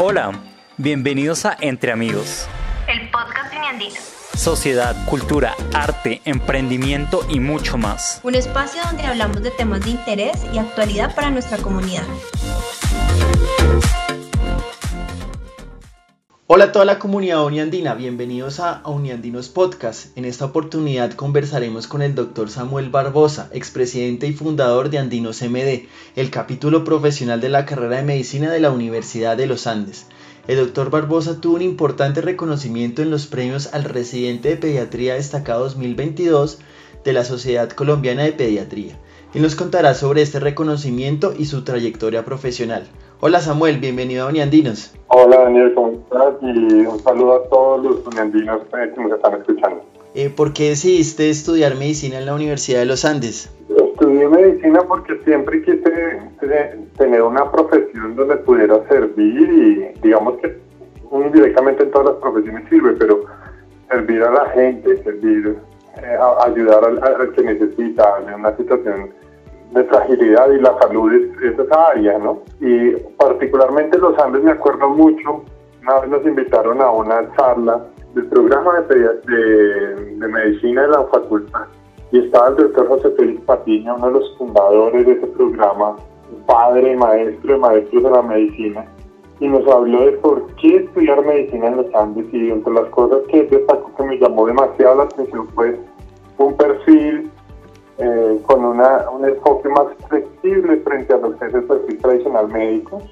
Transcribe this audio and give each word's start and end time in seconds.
Hola, 0.00 0.30
bienvenidos 0.76 1.44
a 1.44 1.56
Entre 1.60 1.90
Amigos. 1.90 2.46
El 2.86 3.10
podcast 3.10 3.52
Uniandino. 3.52 3.96
Sociedad, 4.32 4.94
cultura, 5.06 5.56
arte, 5.74 6.22
emprendimiento 6.24 7.26
y 7.28 7.40
mucho 7.40 7.78
más. 7.78 8.20
Un 8.22 8.36
espacio 8.36 8.80
donde 8.84 9.02
hablamos 9.02 9.42
de 9.42 9.50
temas 9.50 9.84
de 9.84 9.90
interés 9.90 10.36
y 10.54 10.58
actualidad 10.58 11.16
para 11.16 11.30
nuestra 11.30 11.58
comunidad. 11.58 12.04
Hola 16.50 16.64
a 16.64 16.72
toda 16.72 16.86
la 16.86 16.98
comunidad 16.98 17.44
uniandina, 17.44 17.92
bienvenidos 17.92 18.58
a 18.58 18.80
Uniandinos 18.86 19.50
Podcast. 19.50 20.16
En 20.16 20.24
esta 20.24 20.46
oportunidad 20.46 21.12
conversaremos 21.12 21.86
con 21.86 22.00
el 22.00 22.14
doctor 22.14 22.48
Samuel 22.48 22.88
Barbosa, 22.88 23.50
expresidente 23.52 24.26
y 24.26 24.32
fundador 24.32 24.88
de 24.88 24.96
Andinos 24.96 25.42
MD, 25.42 25.88
el 26.16 26.30
capítulo 26.30 26.84
profesional 26.84 27.42
de 27.42 27.50
la 27.50 27.66
carrera 27.66 27.96
de 27.96 28.04
medicina 28.04 28.50
de 28.50 28.60
la 28.60 28.70
Universidad 28.70 29.36
de 29.36 29.46
los 29.46 29.66
Andes. 29.66 30.06
El 30.46 30.56
doctor 30.56 30.88
Barbosa 30.88 31.38
tuvo 31.38 31.56
un 31.56 31.60
importante 31.60 32.22
reconocimiento 32.22 33.02
en 33.02 33.10
los 33.10 33.26
premios 33.26 33.74
al 33.74 33.84
residente 33.84 34.48
de 34.48 34.56
pediatría 34.56 35.16
destacado 35.16 35.64
2022 35.64 36.60
de 37.04 37.12
la 37.12 37.26
Sociedad 37.26 37.68
Colombiana 37.68 38.22
de 38.22 38.32
Pediatría. 38.32 38.98
y 39.34 39.40
nos 39.40 39.54
contará 39.54 39.92
sobre 39.92 40.22
este 40.22 40.40
reconocimiento 40.40 41.34
y 41.38 41.44
su 41.44 41.62
trayectoria 41.62 42.24
profesional. 42.24 42.88
Hola 43.20 43.40
Samuel, 43.40 43.78
bienvenido 43.80 44.26
a 44.26 44.28
Uniandinos. 44.28 44.94
Hola 45.08 45.40
Daniel, 45.40 45.74
¿cómo 45.74 45.90
estás? 45.90 46.34
Y 46.40 46.86
un 46.86 47.00
saludo 47.00 47.34
a 47.34 47.48
todos 47.48 47.82
los 47.82 48.06
uniandinos 48.06 48.60
eh, 48.62 48.92
que 48.94 49.02
nos 49.02 49.10
están 49.10 49.34
escuchando. 49.40 49.82
Eh, 50.14 50.30
¿Por 50.30 50.52
qué 50.52 50.68
decidiste 50.68 51.28
estudiar 51.28 51.74
medicina 51.74 52.18
en 52.18 52.26
la 52.26 52.34
Universidad 52.36 52.78
de 52.78 52.86
los 52.86 53.04
Andes? 53.04 53.52
Estudié 53.70 54.28
medicina 54.28 54.82
porque 54.86 55.18
siempre 55.24 55.60
quise 55.62 56.20
eh, 56.42 56.80
tener 56.96 57.22
una 57.22 57.50
profesión 57.50 58.14
donde 58.14 58.36
pudiera 58.36 58.86
servir 58.88 59.50
y 59.50 60.00
digamos 60.00 60.36
que 60.36 60.56
indirectamente 61.10 61.82
en 61.82 61.90
todas 61.90 62.12
las 62.12 62.16
profesiones 62.18 62.68
sirve, 62.70 62.92
pero 63.00 63.24
servir 63.90 64.22
a 64.22 64.30
la 64.30 64.50
gente, 64.50 65.02
servir, 65.02 65.58
ayudar 66.46 66.84
al, 66.84 67.32
que 67.32 67.42
necesita 67.42 68.22
en 68.28 68.34
una 68.34 68.56
situación 68.56 69.10
de 69.72 69.84
fragilidad 69.84 70.50
y 70.50 70.60
la 70.60 70.78
salud 70.78 71.12
es, 71.12 71.58
esa 71.58 71.88
área, 71.88 72.18
¿no? 72.18 72.42
Y 72.60 72.92
particularmente 73.16 73.98
los 73.98 74.18
Andes 74.18 74.42
me 74.42 74.52
acuerdo 74.52 74.88
mucho, 74.90 75.42
una 75.82 76.00
vez 76.00 76.10
nos 76.10 76.26
invitaron 76.26 76.80
a 76.80 76.90
una 76.90 77.30
charla 77.36 77.84
del 78.14 78.26
programa 78.26 78.80
de, 78.80 78.96
de, 78.96 80.16
de 80.16 80.28
medicina 80.28 80.82
de 80.82 80.88
la 80.88 81.04
facultad 81.04 81.66
y 82.10 82.20
estaba 82.20 82.48
el 82.48 82.56
doctor 82.56 82.88
José 82.88 83.10
Félix 83.16 83.42
Patiño, 83.42 83.96
uno 83.96 84.06
de 84.06 84.12
los 84.14 84.38
fundadores 84.38 85.06
de 85.06 85.12
ese 85.12 85.26
programa, 85.26 85.96
padre, 86.46 86.96
maestro 86.96 87.52
de 87.52 87.58
maestros 87.58 88.02
de 88.02 88.10
la 88.10 88.22
medicina, 88.22 88.86
y 89.40 89.48
nos 89.48 89.66
habló 89.68 90.06
de 90.06 90.12
por 90.12 90.46
qué 90.56 90.76
estudiar 90.76 91.24
medicina 91.24 91.68
en 91.68 91.76
los 91.76 91.94
Andes 91.94 92.26
y 92.32 92.50
entre 92.50 92.72
las 92.72 92.86
cosas 92.86 93.18
que 93.28 93.44
destacó 93.44 93.94
que 93.94 94.02
me 94.04 94.18
llamó 94.18 94.46
demasiado 94.46 94.96
la 94.96 95.02
atención 95.04 95.46
fue 95.54 95.78
un 96.38 96.56
perfil 96.56 97.30
eh, 97.98 98.40
con 98.46 98.64
una, 98.64 99.10
un 99.10 99.24
enfoque 99.24 99.68
más 99.68 99.86
flexible 100.08 100.76
frente 100.78 101.14
a 101.14 101.18
lo 101.18 101.36
que 101.36 101.46
es 101.46 101.54
el 101.54 101.64
perfil 101.64 101.98
tradicional 101.98 102.48
médico, 102.48 103.02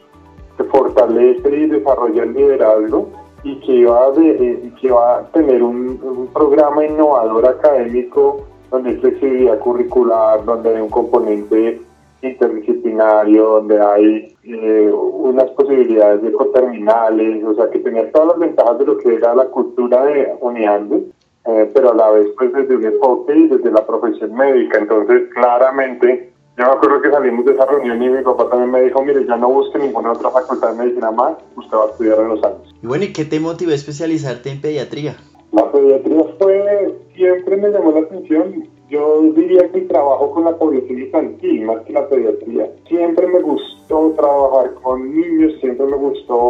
que 0.56 0.64
fortalece 0.64 1.56
y 1.56 1.66
desarrolla 1.66 2.22
el 2.22 2.32
liderazgo 2.32 3.08
y 3.42 3.60
que 3.60 3.84
va, 3.84 4.10
de, 4.12 4.30
eh, 4.30 4.72
que 4.80 4.90
va 4.90 5.18
a 5.18 5.22
tener 5.32 5.62
un, 5.62 6.00
un, 6.02 6.28
programa 6.28 6.84
innovador 6.84 7.46
académico 7.46 8.44
donde 8.70 8.90
hay 8.90 8.96
flexibilidad 8.96 9.58
curricular, 9.58 10.44
donde 10.44 10.74
hay 10.74 10.80
un 10.80 10.90
componente 10.90 11.80
interdisciplinario, 12.22 13.44
donde 13.44 13.80
hay 13.80 14.34
eh, 14.44 14.90
unas 14.92 15.50
posibilidades 15.50 16.22
de 16.22 16.32
coterminales, 16.32 17.44
o 17.44 17.54
sea, 17.54 17.70
que 17.70 17.78
tenía 17.80 18.10
todas 18.10 18.28
las 18.28 18.38
ventajas 18.38 18.78
de 18.78 18.86
lo 18.86 18.98
que 18.98 19.14
era 19.14 19.34
la 19.34 19.46
cultura 19.46 20.04
de 20.04 20.34
Uniandes, 20.40 21.04
eh, 21.46 21.70
pero 21.74 21.92
a 21.92 21.94
la 21.94 22.10
vez 22.10 22.28
pues 22.36 22.52
desde 22.52 22.76
un 22.76 22.84
enfoque 22.84 23.36
y 23.36 23.48
desde 23.48 23.70
la 23.70 23.86
profesión 23.86 24.34
médica. 24.34 24.78
Entonces, 24.78 25.28
claramente, 25.34 26.32
yo 26.58 26.64
me 26.64 26.72
acuerdo 26.72 27.02
que 27.02 27.10
salimos 27.10 27.44
de 27.44 27.52
esa 27.52 27.66
reunión 27.66 28.02
y 28.02 28.08
mi 28.08 28.22
papá 28.22 28.48
también 28.48 28.70
me 28.70 28.80
dijo, 28.80 29.02
mire, 29.02 29.26
ya 29.26 29.36
no 29.36 29.50
busque 29.50 29.78
ninguna 29.78 30.12
otra 30.12 30.30
facultad 30.30 30.72
de 30.72 30.78
medicina 30.78 31.10
más, 31.10 31.36
usted 31.54 31.76
va 31.76 31.84
a 31.84 31.90
estudiar 31.90 32.18
en 32.18 32.28
los 32.28 32.42
años. 32.42 32.74
Y 32.82 32.86
bueno, 32.86 33.04
¿y 33.04 33.12
qué 33.12 33.26
te 33.26 33.38
motivó 33.40 33.72
a 33.72 33.74
especializarte 33.74 34.50
en 34.50 34.60
pediatría? 34.62 35.16
La 35.52 35.70
pediatría 35.70 36.24
fue, 36.38 36.94
siempre 37.14 37.56
me 37.58 37.68
llamó 37.68 37.92
la 37.92 38.00
atención. 38.00 38.68
Yo 38.88 39.22
diría 39.34 39.70
que 39.70 39.80
trabajo 39.82 40.30
con 40.30 40.44
la 40.44 40.56
población 40.56 40.98
infantil 40.98 41.62
más 41.66 41.80
que 41.82 41.92
la 41.92 42.08
pediatría. 42.08 42.70
Siempre 42.88 43.26
me 43.26 43.40
gustó 43.40 44.14
trabajar 44.16 44.74
con 44.82 45.14
niños, 45.14 45.54
siempre 45.60 45.86
me 45.86 45.96
gustó 45.96 46.45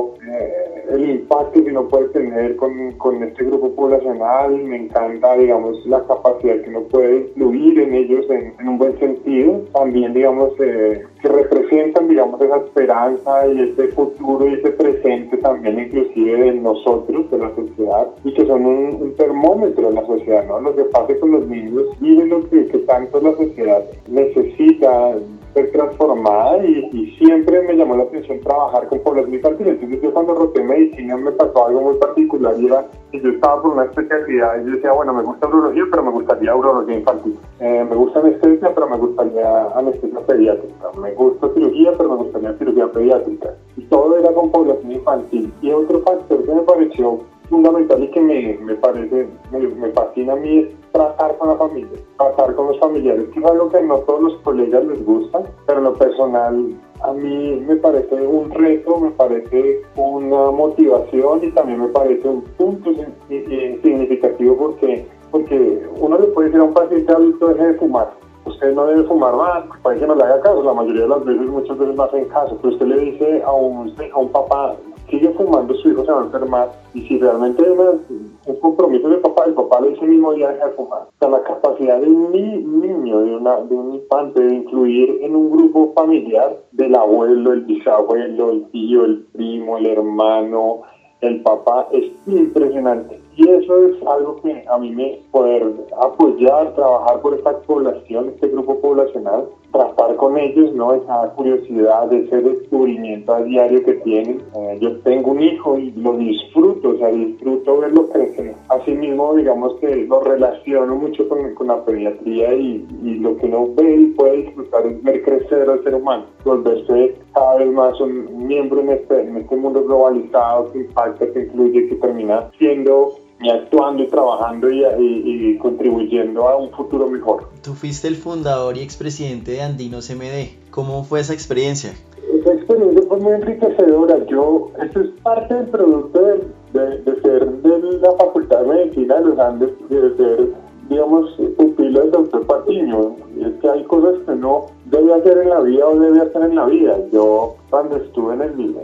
impacto 1.37 1.65
que 1.65 1.71
uno 1.71 1.89
puede 1.89 2.09
tener 2.09 2.57
con, 2.57 2.93
con, 2.93 3.23
este 3.23 3.45
grupo 3.45 3.75
poblacional. 3.75 4.57
Me 4.65 4.77
encanta, 4.77 5.37
digamos, 5.37 5.85
la 5.87 6.03
capacidad 6.05 6.61
que 6.63 6.71
uno 6.71 6.83
puede 6.83 7.19
influir 7.19 7.79
en 7.81 7.95
ellos 7.95 8.27
en, 8.31 8.55
un 8.67 8.79
buen 8.79 8.99
sentido. 8.99 9.63
También, 9.73 10.15
digamos, 10.15 10.53
eh, 10.61 11.05
que 11.21 11.29
representan, 11.29 12.09
digamos, 12.09 12.41
esa 12.41 12.57
esperanza 12.59 13.47
y 13.49 13.61
este 13.63 13.89
futuro 13.89 14.47
y 14.49 14.55
este 14.55 14.71
presente 14.71 15.37
también 15.39 15.79
inclusive 15.79 16.43
de 16.43 16.53
nosotros, 16.55 17.31
de 17.31 17.39
la 17.39 17.55
sociedad, 17.55 18.09
y 18.25 18.33
que 18.35 18.47
son 18.47 18.67
un, 18.67 18.97
un 19.01 19.15
termómetro 19.17 19.89
de 19.89 19.95
la 19.95 20.07
sociedad, 20.07 20.47
¿no? 20.47 20.61
Lo 20.61 20.75
que 20.75 20.85
pasa 20.85 21.19
con 21.21 21.33
los 21.33 21.47
niños 21.47 21.85
y 22.01 22.17
de 22.17 22.27
lo 22.27 22.49
que, 22.49 22.67
que 22.67 22.79
tanto 22.79 23.21
la 23.21 23.33
sociedad 23.33 23.85
necesita 24.09 25.17
transformada 25.65 26.65
y, 26.65 26.89
y, 26.93 27.17
siempre 27.17 27.63
me 27.63 27.75
llamó 27.75 27.97
la 27.97 28.05
atención 28.05 28.41
trabajar 28.41 28.89
con 28.89 29.01
población 29.01 29.35
infantil. 29.35 29.69
Entonces 29.69 30.03
yo 30.03 30.13
cuando 30.13 30.35
roté 30.35 30.63
medicina 30.63 31.17
me 31.17 31.33
pasó 31.33 31.67
algo 31.67 31.81
muy 31.81 31.95
particular 31.97 32.55
y 32.59 32.67
era 32.67 32.87
que 33.11 33.21
yo 33.21 33.31
estaba 33.31 33.63
por 33.63 33.73
una 33.73 33.85
especialidad 33.85 34.61
y 34.61 34.67
yo 34.67 34.73
decía, 34.73 34.93
bueno, 34.93 35.15
me 35.15 35.23
gusta 35.23 35.49
urología, 35.49 35.85
pero 35.91 36.03
me 36.03 36.11
gustaría 36.11 36.55
urología 36.55 36.99
infantil. 36.99 37.39
Eh, 37.61 37.87
me 37.89 37.97
gusta 37.97 38.21
anestesia, 38.21 38.75
pero 38.75 38.89
me 38.89 38.97
gustaría 38.97 39.67
anestesia 39.77 40.21
pediátrica. 40.21 40.93
Me 41.01 41.13
gusta 41.15 41.49
cirugía, 41.55 41.93
pero 41.97 42.11
me 42.11 42.17
gustaría 42.17 42.53
cirugía 42.55 42.93
pediátrica. 42.93 43.55
Y 43.77 43.83
todo 43.83 44.19
era 44.19 44.33
con 44.33 44.51
población 44.51 44.93
infantil. 44.93 45.53
Y 45.63 45.71
otro 45.71 46.01
factor 46.01 46.45
que 46.45 46.55
me 46.55 46.63
pareció 46.63 47.21
fundamental 47.49 48.03
y 48.03 48.11
que 48.11 48.21
me, 48.21 48.59
me 48.59 48.75
parece, 48.75 49.29
me, 49.51 49.91
fascina 49.91 50.33
a 50.33 50.37
mí 50.37 50.59
es 50.59 50.93
tratar 50.93 51.37
con 51.39 51.49
la 51.49 51.57
familia, 51.57 51.99
tratar 52.19 52.55
con 52.55 52.69
los 52.69 52.79
familiares, 52.79 53.29
que 53.33 53.41
es 53.41 53.45
algo 53.45 53.69
que 53.71 53.83
no 53.83 53.99
todos 53.99 54.23
los 54.23 54.35
colegas 54.43 54.85
les 54.85 55.05
gusta, 55.05 55.43
pero 55.67 55.79
en 55.79 55.85
lo 55.85 55.95
personal 55.95 56.75
a 57.03 57.13
mí 57.13 57.63
me 57.67 57.77
parece 57.77 58.15
un 58.27 58.51
reto, 58.51 58.99
me 58.99 59.11
parece 59.11 59.83
una 59.97 60.51
motivación 60.51 61.45
y 61.45 61.51
también 61.53 61.81
me 61.81 61.89
parece 61.89 62.29
un 62.29 62.43
punto 62.57 62.91
significativo 63.29 64.57
porque, 64.57 65.07
porque 65.31 65.87
uno 66.01 66.19
le 66.19 66.27
puede 66.29 66.49
decir 66.49 66.61
a 66.61 66.65
un 66.65 66.75
paciente 66.75 67.13
adulto 67.13 67.49
deje 67.49 67.67
de 67.67 67.75
fumar, 67.75 68.11
usted 68.47 68.73
no 68.75 68.87
debe 68.87 69.05
fumar 69.05 69.35
más, 69.35 69.65
para 69.83 69.99
que 69.99 70.07
no 70.07 70.15
le 70.15 70.23
haga 70.23 70.41
caso, 70.41 70.63
la 70.63 70.73
mayoría 70.73 71.03
de 71.03 71.09
las 71.09 71.25
veces, 71.25 71.47
muchas 71.47 71.79
veces 71.79 71.97
no 71.97 72.03
hacen 72.05 72.25
caso, 72.27 72.57
pero 72.63 72.75
usted 72.75 72.87
le 72.87 72.99
dice 72.99 73.43
a 73.45 73.53
un, 73.53 73.95
a 74.13 74.19
un 74.19 74.29
papá, 74.31 74.77
sigue 75.09 75.31
fumando, 75.31 75.75
su 75.75 75.91
hijo 75.91 76.05
se 76.05 76.13
va 76.13 76.23
a 76.23 76.25
enfermar. 76.25 76.73
Y 76.95 77.03
si 77.03 77.19
realmente 77.19 77.63
hay 77.65 77.71
un 77.71 78.61
compromiso 78.61 79.09
de 79.09 79.19
papá, 79.19 79.45
el 79.47 79.55
papá 79.55 79.81
le 79.81 79.91
dice 79.91 80.07
mismo 80.07 80.33
día 80.33 80.51
deja 80.51 80.67
de 80.67 80.73
fumar. 80.73 81.03
O 81.03 81.19
sea, 81.19 81.29
la 81.29 81.43
capacidad 81.43 82.01
de 82.01 82.09
un 82.09 82.33
niño, 82.33 83.21
de, 83.21 83.37
una, 83.37 83.57
de 83.61 83.75
un 83.75 83.95
infante, 83.95 84.41
de 84.41 84.55
incluir 84.55 85.19
en 85.23 85.37
un 85.37 85.51
grupo 85.51 85.93
familiar 85.95 86.57
del 86.73 86.95
abuelo, 86.95 87.53
el 87.53 87.63
bisabuelo, 87.63 88.51
el 88.51 88.65
tío, 88.71 89.05
el 89.05 89.27
primo, 89.33 89.79
el 89.79 89.87
hermano, 89.87 90.83
el 91.21 91.43
papá, 91.43 91.89
es 91.93 92.05
impresionante. 92.27 93.21
Y 93.37 93.49
eso 93.49 93.87
es 93.87 94.03
algo 94.07 94.37
que 94.43 94.65
a 94.69 94.79
mí 94.79 94.91
me 94.91 95.21
poder 95.31 95.71
apoyar, 96.01 96.75
trabajar 96.75 97.21
por 97.21 97.35
esta 97.35 97.59
población, 97.61 98.31
este 98.35 98.49
grupo 98.49 98.81
poblacional, 98.81 99.47
tratar 99.77 100.17
con 100.17 100.39
ellos, 100.39 100.73
¿no? 100.75 100.95
Esa 100.95 101.33
curiosidad, 101.35 102.13
ese 102.13 102.41
descubrimiento 102.41 103.35
a 103.35 103.43
diario 103.43 103.85
que 103.85 103.95
tienen. 103.95 104.43
Eh, 104.57 104.79
yo 104.81 104.99
tengo 105.01 105.33
un 105.33 105.43
hijo 105.43 105.79
y 105.79 105.93
lo 105.93 106.17
disfruto, 106.17 106.91
o 106.91 106.97
sea, 106.97 107.09
disfruto 107.09 107.79
verlo 107.79 108.09
crecer. 108.09 108.55
Asimismo, 108.69 109.35
digamos 109.35 109.75
que 109.81 109.95
lo 110.07 110.21
relaciono 110.21 110.97
mucho 110.97 111.29
con, 111.29 111.67
la 111.67 111.85
pediatría 111.85 112.55
y, 112.55 112.87
y, 113.03 113.15
lo 113.17 113.37
que 113.37 113.47
uno 113.47 113.69
ve 113.75 113.97
y 113.97 114.07
puede 114.07 114.37
disfrutar 114.43 114.87
es 114.87 115.03
ver 115.03 115.23
crecer 115.23 115.69
al 115.69 115.83
ser 115.83 115.95
humano, 115.97 116.27
volverse 116.45 117.17
cada 117.35 117.57
vez 117.57 117.73
más 117.73 118.01
un 118.01 118.47
miembro 118.47 118.81
en 118.81 118.91
este, 118.91 119.21
en 119.21 119.37
este 119.37 119.57
mundo 119.57 119.85
globalizado 119.85 120.73
que 120.73 120.79
impacta, 120.79 121.27
que 121.33 121.41
incluye, 121.41 121.89
que 121.89 121.97
termina 121.97 122.51
siendo 122.59 123.15
y 123.41 123.51
actuando 123.51 124.03
y 124.03 124.09
trabajando 124.09 124.71
y, 124.71 124.83
y, 124.83 125.51
y, 125.51 125.59
contribuyendo 125.59 126.49
a 126.49 126.57
un 126.57 126.71
futuro 126.71 127.09
mejor. 127.09 127.49
Tú 127.63 127.75
fuiste 127.75 128.09
el 128.09 128.17
fundador 128.17 128.77
y 128.77 128.81
expresidente 128.81 129.53
de 129.53 129.63
Andinos 129.63 130.11
MD. 130.11 130.71
¿Cómo 130.71 131.05
fue 131.05 131.21
esa 131.21 131.35
experiencia? 131.35 131.93
Esa 132.41 132.55
experiencia 132.55 133.03
fue 133.09 133.19
muy 133.19 133.33
enriquecedora. 133.33 134.25
Yo, 134.27 134.71
esto 134.83 135.01
es 135.01 135.09
parte 135.23 135.55
del 135.55 135.67
producto 135.67 136.23
de, 136.23 136.45
de, 136.73 136.99
de 137.03 137.21
ser 137.21 137.47
de 137.63 137.99
la 137.99 138.13
Facultad 138.13 138.63
de 138.63 138.69
Medicina 138.69 139.17
de 139.17 139.25
los 139.27 139.39
Andes, 139.39 139.71
de 139.91 140.17
ser, 140.17 140.49
digamos, 140.89 141.31
pupilo 141.59 142.01
del 142.01 142.11
doctor 142.13 142.47
Patiño. 142.47 143.17
Y 143.37 143.45
es 143.45 143.53
que 143.61 143.69
hay 143.69 143.85
cosas 143.85 144.15
que 144.25 144.33
uno 144.33 144.67
debe 144.87 145.13
hacer 145.13 145.39
en 145.39 145.51
la 145.51 145.61
vida 145.61 145.87
o 145.87 145.99
debe 145.99 146.21
hacer 146.23 146.43
en 146.43 146.55
la 146.57 146.65
vida. 146.65 146.99
Yo 147.13 147.57
cuando 147.69 147.97
estuve 147.97 148.35
en, 148.35 148.43
el, 148.43 148.77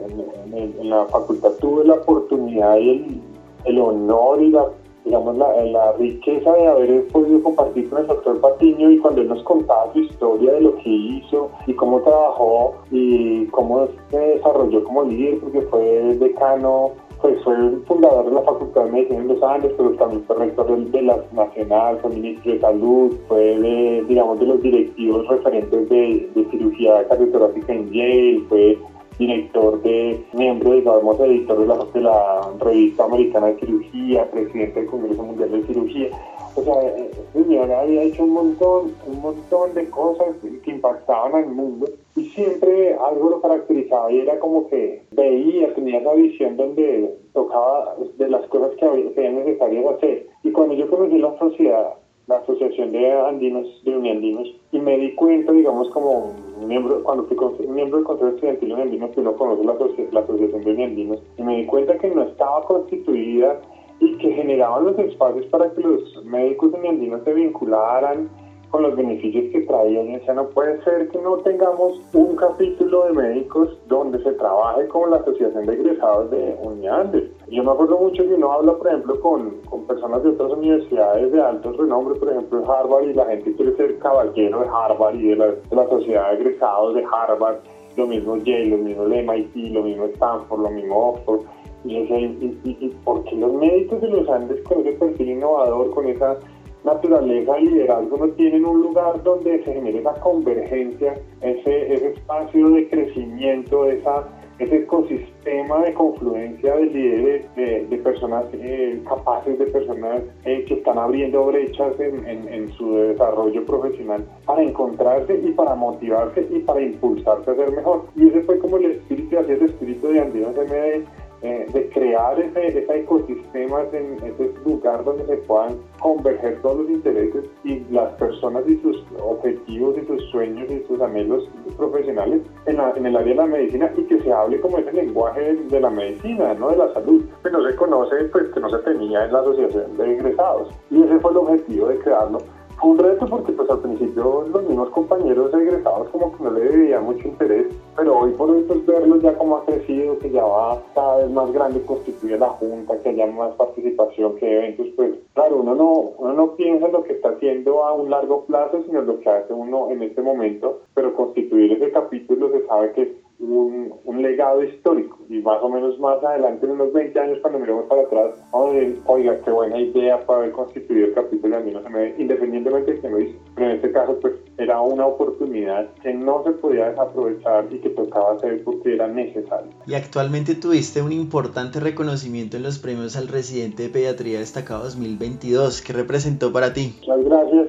en, 0.52 0.90
la 0.90 1.06
facultad 1.06 1.52
tuve 1.60 1.84
la 1.86 1.94
oportunidad 1.94 2.76
y 2.76 2.90
el, 2.90 3.31
el 3.64 3.78
honor 3.78 4.42
y 4.42 4.50
la 4.50 4.68
digamos, 5.04 5.36
la, 5.36 5.64
la, 5.64 5.92
riqueza 5.92 6.52
de 6.52 6.66
haber 6.66 7.08
podido 7.08 7.42
compartir 7.42 7.88
con 7.90 8.00
el 8.00 8.06
doctor 8.06 8.40
Patiño 8.40 8.90
y 8.90 8.98
cuando 8.98 9.20
él 9.22 9.28
nos 9.28 9.42
contaba 9.42 9.92
su 9.92 10.00
historia 10.00 10.52
de 10.52 10.60
lo 10.60 10.76
que 10.76 10.88
hizo 10.88 11.50
y 11.66 11.74
cómo 11.74 12.00
trabajó 12.02 12.74
y 12.90 13.46
cómo 13.46 13.88
se 14.10 14.18
desarrolló 14.18 14.84
como 14.84 15.04
líder, 15.04 15.40
porque 15.40 15.62
fue 15.62 15.82
decano, 16.20 16.92
pues 17.20 17.42
fue 17.42 17.54
el 17.54 17.82
fundador 17.86 18.26
de 18.26 18.32
la 18.32 18.42
Facultad 18.42 18.84
de 18.84 18.92
Medicina 18.92 19.20
en 19.20 19.28
Los 19.28 19.42
Andes, 19.42 19.72
pero 19.76 19.90
también 19.92 20.24
fue 20.24 20.36
rector 20.36 20.76
de, 20.76 21.02
la 21.02 21.24
Nacional, 21.32 21.98
fue 22.00 22.10
ministro 22.10 22.52
de 22.52 22.60
Salud, 22.60 23.16
fue 23.28 23.58
de, 23.58 24.04
digamos, 24.08 24.38
de 24.38 24.46
los 24.46 24.62
directivos 24.62 25.26
referentes 25.28 25.88
de, 25.88 26.30
de 26.34 26.50
cirugía 26.50 27.06
cardiotorácica 27.08 27.72
en 27.72 27.90
Yale, 27.92 28.42
fue 28.48 28.78
director 29.26 29.80
de, 29.82 30.24
miembro, 30.32 30.72
digamos, 30.72 31.18
editor 31.20 31.58
de 31.60 31.66
la, 31.66 31.84
de 31.84 32.00
la 32.00 32.50
revista 32.60 33.04
americana 33.04 33.48
de 33.48 33.60
cirugía, 33.60 34.30
presidente 34.30 34.80
del 34.80 34.88
Congreso 34.88 35.22
Mundial 35.22 35.52
de 35.52 35.66
Cirugía. 35.66 36.08
O 36.54 36.62
sea, 36.62 36.82
este 36.82 37.44
señor 37.44 37.72
había 37.72 38.02
hecho 38.02 38.24
un 38.24 38.34
montón, 38.34 38.94
un 39.06 39.22
montón 39.22 39.72
de 39.72 39.88
cosas 39.88 40.36
que 40.62 40.70
impactaban 40.70 41.34
al 41.34 41.46
mundo 41.50 41.86
y 42.14 42.24
siempre 42.26 42.94
algo 42.94 43.30
lo 43.30 43.40
caracterizaba 43.40 44.12
y 44.12 44.20
era 44.20 44.38
como 44.38 44.68
que 44.68 45.02
veía, 45.12 45.72
tenía 45.74 46.00
esa 46.00 46.12
visión 46.12 46.58
donde 46.58 47.16
tocaba 47.32 47.96
de 48.18 48.28
las 48.28 48.46
cosas 48.48 48.72
que 48.78 48.84
había, 48.84 49.14
que 49.14 49.20
eran 49.20 49.36
necesarias 49.36 49.86
hacer. 49.96 50.26
Y 50.42 50.52
cuando 50.52 50.74
yo 50.74 50.90
conocí 50.90 51.16
la 51.18 51.38
sociedad, 51.38 51.94
la 52.26 52.36
Asociación 52.36 52.92
de 52.92 53.12
Andinos, 53.12 53.66
de 53.84 53.96
Uniandinos, 53.96 54.48
y 54.70 54.78
me 54.78 54.96
di 54.96 55.14
cuenta, 55.14 55.52
digamos, 55.52 55.90
como 55.90 56.32
miembro, 56.66 57.02
cuando 57.02 57.24
fui 57.24 57.66
miembro 57.66 57.98
del 57.98 58.06
Consejo 58.06 58.30
Estudiantil 58.30 58.68
de 58.68 58.74
Uniandinos, 58.74 59.10
que 59.10 59.20
no 59.22 59.36
conozco 59.36 59.64
la, 59.64 59.74
la 60.12 60.20
Asociación 60.20 60.62
de 60.62 60.70
Uniandinos, 60.70 61.18
y 61.36 61.42
me 61.42 61.56
di 61.58 61.66
cuenta 61.66 61.98
que 61.98 62.08
no 62.10 62.22
estaba 62.22 62.62
constituida 62.62 63.60
y 64.00 64.16
que 64.18 64.32
generaban 64.32 64.84
los 64.84 64.98
espacios 64.98 65.46
para 65.46 65.70
que 65.72 65.80
los 65.80 66.24
médicos 66.24 66.72
uniandinos 66.74 67.22
se 67.24 67.32
vincularan 67.34 68.28
con 68.72 68.82
los 68.82 68.96
beneficios 68.96 69.52
que 69.52 69.60
traían. 69.60 70.08
Y 70.08 70.12
decía, 70.14 70.32
no 70.32 70.48
puede 70.48 70.82
ser 70.82 71.08
que 71.08 71.18
no 71.18 71.36
tengamos 71.38 72.00
un 72.14 72.34
capítulo 72.34 73.04
de 73.04 73.12
médicos 73.12 73.78
donde 73.86 74.20
se 74.24 74.32
trabaje 74.32 74.88
con 74.88 75.10
la 75.10 75.18
Asociación 75.18 75.66
de 75.66 75.74
Egresados 75.74 76.30
de 76.30 76.56
Uniandes. 76.62 77.24
Yo 77.48 77.62
me 77.62 77.70
acuerdo 77.70 77.98
mucho 77.98 78.26
que 78.26 78.34
uno 78.34 78.50
habla, 78.50 78.72
por 78.72 78.88
ejemplo, 78.88 79.20
con, 79.20 79.50
con 79.68 79.86
personas 79.86 80.22
de 80.22 80.30
otras 80.30 80.52
universidades 80.52 81.30
de 81.30 81.42
alto 81.42 81.72
renombre, 81.72 82.18
por 82.18 82.30
ejemplo, 82.30 82.72
Harvard, 82.72 83.04
y 83.04 83.12
la 83.12 83.26
gente 83.26 83.54
quiere 83.54 83.76
ser 83.76 83.98
caballero 83.98 84.60
de 84.60 84.66
Harvard 84.66 85.16
y 85.16 85.28
de 85.28 85.36
la, 85.36 85.46
de 85.48 85.76
la 85.76 85.86
Sociedad 85.88 86.30
de 86.30 86.40
Egresados 86.40 86.94
de 86.94 87.04
Harvard, 87.04 87.56
lo 87.98 88.06
mismo 88.06 88.38
Yale, 88.38 88.68
lo 88.68 88.78
mismo 88.78 89.04
MIT, 89.04 89.54
lo 89.74 89.82
mismo 89.82 90.06
Stanford, 90.06 90.60
lo 90.60 90.70
mismo 90.70 91.10
Oxford. 91.10 91.40
Y, 91.84 91.96
y, 91.96 92.60
y, 92.64 92.76
y, 92.80 92.88
¿por 93.04 93.30
los 93.32 93.52
médicos 93.54 94.00
de 94.00 94.08
los 94.08 94.28
Andes 94.30 94.62
con 94.62 94.80
ese 94.80 94.92
perfil 94.92 95.30
innovador, 95.30 95.90
con 95.90 96.06
esa 96.08 96.38
naturaleza 96.84 97.58
y 97.58 97.66
liderazgo 97.66 98.16
no 98.16 98.28
tienen 98.30 98.64
un 98.64 98.82
lugar 98.82 99.22
donde 99.22 99.62
se 99.64 99.72
genere 99.72 99.98
esa 99.98 100.14
convergencia, 100.14 101.14
ese, 101.40 101.94
ese 101.94 102.08
espacio 102.12 102.70
de 102.70 102.88
crecimiento, 102.88 103.86
esa, 103.86 104.28
ese 104.58 104.78
ecosistema 104.78 105.82
de 105.84 105.94
confluencia 105.94 106.76
de 106.76 106.86
líderes, 106.86 107.54
de, 107.56 107.98
personas 108.02 108.44
eh, 108.52 109.00
capaces, 109.08 109.58
de 109.58 109.66
personas 109.66 110.22
eh, 110.44 110.64
que 110.66 110.74
están 110.74 110.98
abriendo 110.98 111.46
brechas 111.46 111.98
en, 112.00 112.26
en, 112.26 112.72
su 112.72 112.96
desarrollo 112.96 113.64
profesional 113.64 114.24
para 114.44 114.62
encontrarse 114.62 115.40
y 115.42 115.52
para 115.52 115.74
motivarse 115.74 116.46
y 116.50 116.60
para 116.60 116.80
impulsarse 116.80 117.50
a 117.50 117.54
ser 117.54 117.70
mejor. 117.72 118.06
Y 118.16 118.28
ese 118.28 118.40
fue 118.42 118.58
como 118.58 118.76
el 118.78 118.86
espíritu, 118.86 119.38
así 119.38 119.52
el 119.52 119.62
espíritu 119.62 120.08
de 120.08 120.20
Andinos 120.20 120.56
MD 120.56 121.04
eh, 121.42 121.66
de 121.72 121.88
crear 121.90 122.38
ese, 122.38 122.86
ecosistema, 122.88 123.82
en 123.92 124.16
ese 124.22 124.52
lugar 124.64 125.04
donde 125.04 125.26
se 125.26 125.36
puedan 125.38 125.76
converger 125.98 126.60
todos 126.62 126.80
los 126.80 126.90
intereses 126.90 127.44
y 127.64 127.80
las 127.90 128.12
personas 128.14 128.62
y 128.68 128.76
sus 128.78 129.04
objetivos 129.20 129.96
y 129.98 130.06
sus 130.06 130.22
sueños 130.30 130.70
y 130.70 130.84
sus 130.86 131.00
anhelos 131.00 131.48
profesionales 131.76 132.42
en, 132.66 132.78
el 133.06 133.16
área 133.16 133.28
de 133.28 133.34
la 133.34 133.46
medicina 133.46 133.92
y 133.96 134.02
que 134.04 134.20
se 134.20 134.32
hable 134.32 134.60
como 134.60 134.78
ese 134.78 134.92
lenguaje 134.92 135.54
de, 135.54 135.80
la 135.80 135.90
medicina, 135.90 136.54
no 136.54 136.70
de 136.70 136.76
la 136.76 136.92
salud, 136.94 137.24
que 137.42 137.50
no 137.50 137.68
se 137.68 137.74
conoce, 137.76 138.24
pues 138.26 138.48
que 138.50 138.60
no 138.60 138.70
se 138.70 138.78
tenía 138.78 139.24
en 139.24 139.32
la 139.32 139.40
asociación 139.40 139.96
de 139.96 140.12
egresados. 140.12 140.68
Y 140.90 141.02
ese 141.02 141.18
fue 141.18 141.32
el 141.32 141.36
objetivo 141.38 141.88
de 141.88 141.98
crearlo 141.98 142.38
un 142.82 142.98
reto 142.98 143.26
porque 143.26 143.52
pues 143.52 143.70
al 143.70 143.78
principio 143.78 144.44
los 144.52 144.62
mismos 144.64 144.90
compañeros 144.90 145.54
egresados 145.54 146.08
como 146.10 146.36
que 146.36 146.44
no 146.44 146.50
le 146.50 146.68
veían 146.68 147.04
mucho 147.04 147.28
interés, 147.28 147.66
pero 147.96 148.11
hoy 148.22 148.32
por 148.32 148.50
hoy 148.50 148.62
pues 148.68 148.86
verlo 148.86 149.20
ya 149.20 149.34
como 149.34 149.56
ha 149.56 149.64
crecido, 149.64 150.18
que 150.18 150.30
ya 150.30 150.44
va 150.44 150.80
cada 150.94 151.18
vez 151.18 151.30
más 151.30 151.52
grande, 151.52 151.82
constituye 151.82 152.38
la 152.38 152.50
junta, 152.50 152.96
que 153.02 153.08
haya 153.08 153.26
más 153.26 153.54
participación, 153.56 154.36
que 154.36 154.58
eventos, 154.58 154.86
pues 154.94 155.10
claro, 155.34 155.56
uno 155.56 155.74
no, 155.74 155.90
uno 156.18 156.32
no 156.32 156.54
piensa 156.54 156.86
en 156.86 156.92
lo 156.92 157.02
que 157.02 157.14
está 157.14 157.30
haciendo 157.30 157.84
a 157.84 157.92
un 157.92 158.10
largo 158.10 158.44
plazo, 158.44 158.82
sino 158.84 159.02
lo 159.02 159.18
que 159.18 159.28
hace 159.28 159.52
uno 159.52 159.90
en 159.90 160.02
este 160.02 160.22
momento, 160.22 160.82
pero 160.94 161.14
constituir 161.14 161.72
ese 161.72 161.90
capítulo 161.90 162.50
se 162.50 162.64
sabe 162.66 162.92
que 162.92 163.02
es 163.02 163.08
un, 163.40 163.92
un, 164.04 164.22
legado 164.22 164.62
histórico 164.62 165.18
y 165.28 165.40
más 165.40 165.60
o 165.60 165.68
menos 165.68 165.98
más 165.98 166.22
adelante, 166.22 166.64
en 166.64 166.72
unos 166.72 166.92
20 166.92 167.18
años, 167.18 167.38
cuando 167.42 167.58
miremos 167.58 167.86
para 167.86 168.02
atrás, 168.02 168.34
vamos 168.52 168.70
a 168.70 168.78
decir, 168.78 169.00
oiga, 169.06 169.38
qué 169.44 169.50
buena 169.50 169.80
idea 169.80 170.24
para 170.24 170.40
haber 170.40 170.52
constituido 170.52 171.06
el 171.06 171.14
capítulo 171.14 171.56
de 171.56 171.62
Andino 171.62 171.80
independientemente 172.18 172.92
de 172.92 173.00
que 173.00 173.10
lo 173.10 173.20
hizo. 173.20 173.36
Pero 173.56 173.70
en 173.70 173.76
este 173.76 173.90
caso, 173.90 174.16
pues 174.20 174.34
era 174.58 174.80
una 174.80 175.06
oportunidad 175.06 175.88
que 176.02 176.12
no 176.14 176.42
se 176.44 176.52
podía 176.52 176.90
desaprovechar 176.90 177.66
y 177.70 177.78
que 177.78 177.90
tocaba 177.90 178.34
hacer 178.34 178.62
porque 178.64 178.94
era 178.94 179.08
necesario. 179.08 179.70
Y 179.86 179.94
actualmente 179.94 180.54
tuviste 180.54 181.02
un 181.02 181.12
importante 181.12 181.80
reconocimiento 181.80 182.56
en 182.56 182.62
los 182.62 182.78
premios 182.78 183.16
al 183.16 183.28
residente 183.28 183.84
de 183.84 183.88
pediatría 183.88 184.38
destacado 184.38 184.84
2022. 184.84 185.82
¿Qué 185.82 185.92
representó 185.92 186.52
para 186.52 186.72
ti? 186.72 186.94
Muchas 187.00 187.24
gracias. 187.24 187.68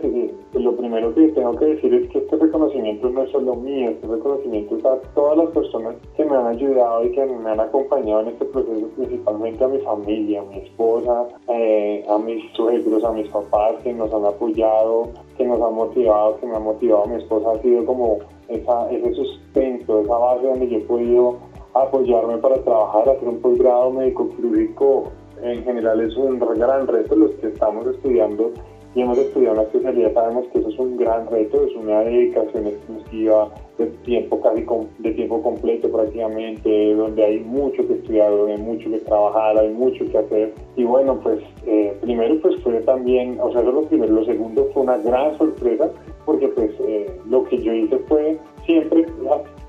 Lo 0.64 0.78
primero 0.78 1.14
que 1.14 1.28
tengo 1.28 1.54
que 1.58 1.66
decir 1.66 1.94
es 1.94 2.10
que 2.10 2.20
este 2.20 2.38
reconocimiento 2.38 3.10
no 3.10 3.24
es 3.24 3.32
solo 3.32 3.54
mío, 3.54 3.90
este 3.90 4.08
reconocimiento 4.08 4.78
es 4.78 4.86
a 4.86 4.96
todas 5.14 5.38
las 5.38 5.50
personas 5.50 5.96
que 6.16 6.24
me 6.24 6.38
han 6.38 6.48
ayudado 6.48 7.04
y 7.04 7.12
que 7.12 7.26
me 7.26 7.50
han 7.50 7.60
acompañado 7.60 8.22
en 8.22 8.28
este 8.30 8.46
proceso, 8.46 8.88
principalmente 8.96 9.62
a 9.62 9.68
mi 9.68 9.80
familia, 9.80 10.40
a 10.40 10.46
mi 10.46 10.60
esposa, 10.60 11.28
eh, 11.50 12.06
a 12.08 12.18
mis 12.18 12.50
suegros, 12.54 13.04
a 13.04 13.12
mis 13.12 13.28
papás 13.28 13.74
que 13.84 13.92
nos 13.92 14.14
han 14.14 14.24
apoyado, 14.24 15.10
que 15.36 15.46
nos 15.46 15.62
han 15.62 15.74
motivado, 15.74 16.38
que 16.38 16.46
me 16.46 16.56
han 16.56 16.64
motivado. 16.64 17.08
Mi 17.08 17.16
esposa 17.16 17.52
ha 17.52 17.62
sido 17.62 17.86
como 17.86 18.20
esa, 18.48 18.90
ese 18.90 19.14
sustento, 19.16 20.00
esa 20.00 20.18
base 20.18 20.48
donde 20.48 20.70
yo 20.70 20.78
he 20.78 20.82
podido 20.82 21.38
apoyarme 21.74 22.38
para 22.38 22.56
trabajar, 22.64 23.10
hacer 23.10 23.28
un 23.28 23.42
posgrado 23.42 23.92
médico 23.92 24.30
quirúrgico. 24.30 25.12
En 25.42 25.62
general 25.66 26.00
es 26.00 26.16
un 26.16 26.40
gran 26.40 26.88
reto 26.88 27.18
los 27.18 27.32
que 27.32 27.48
estamos 27.48 27.86
estudiando 27.86 28.54
y 28.96 29.02
hemos 29.02 29.18
estudiado 29.18 29.56
una 29.56 29.64
especialidad, 29.64 30.14
sabemos 30.14 30.46
que 30.52 30.60
eso 30.60 30.70
es 30.70 30.80
un 30.80 30.98
gran 30.98 31.28
reto, 31.28 31.64
es 31.66 31.76
una 31.76 32.02
dedicación 32.02 32.68
exclusiva 32.68 33.50
de 33.78 33.88
tiempo 34.06 34.40
casi 34.42 34.66
de 35.00 35.12
tiempo 35.14 35.42
completo 35.42 35.92
prácticamente, 35.92 36.94
donde 36.94 37.24
hay 37.24 37.40
mucho 37.40 37.88
que 37.88 37.94
estudiar, 37.94 38.30
donde 38.30 38.54
hay 38.54 38.62
mucho 38.62 38.90
que 38.90 39.00
trabajar, 39.00 39.58
hay 39.58 39.70
mucho 39.70 40.06
que 40.12 40.18
hacer. 40.18 40.54
Y 40.76 40.84
bueno, 40.84 41.20
pues 41.24 41.40
eh, 41.66 41.98
primero 42.02 42.40
pues 42.42 42.62
fue 42.62 42.80
también, 42.82 43.40
o 43.42 43.52
sea, 43.52 43.62
eso 43.62 43.70
es 43.70 43.76
lo 43.76 43.84
primero, 43.84 44.14
lo 44.14 44.26
segundo 44.26 44.70
fue 44.74 44.84
una 44.84 44.98
gran 44.98 45.38
sorpresa, 45.38 45.90
porque 46.26 46.48
pues 46.50 46.72
eh, 46.88 47.12
lo 47.28 47.44
que 47.46 47.58
yo 47.60 47.74
hice 47.74 47.98
fue 48.08 48.38
siempre 48.66 49.06